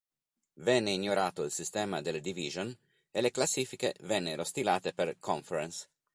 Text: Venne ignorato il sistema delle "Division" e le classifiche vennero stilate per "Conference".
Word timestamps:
Venne 0.53 0.89
ignorato 0.89 1.43
il 1.43 1.51
sistema 1.51 2.01
delle 2.01 2.21
"Division" 2.21 2.75
e 3.11 3.21
le 3.21 3.29
classifiche 3.29 3.93
vennero 3.99 4.43
stilate 4.43 4.93
per 4.95 5.15
"Conference". 5.19 5.85